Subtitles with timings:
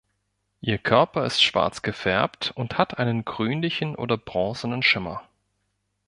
[0.61, 5.27] Ihr Körper ist schwarz gefärbt und hat einen grünlichen oder bronzenen Schimmer.